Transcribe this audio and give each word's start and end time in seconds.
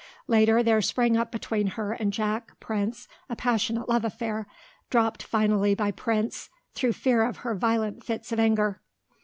Later 0.25 0.63
there 0.63 0.81
sprang 0.81 1.15
up 1.15 1.31
between 1.31 1.67
her 1.77 1.93
and 1.93 2.11
Jack 2.11 2.59
Prince 2.59 3.07
a 3.29 3.35
passionate 3.35 3.87
love 3.87 4.03
affair, 4.03 4.47
dropped 4.89 5.21
finally 5.21 5.75
by 5.75 5.91
Prince 5.91 6.49
through 6.73 6.93
fear 6.93 7.21
of 7.21 7.37
her 7.45 7.53
violent 7.53 8.03
fits 8.03 8.31
of 8.31 8.39
anger. 8.39 8.81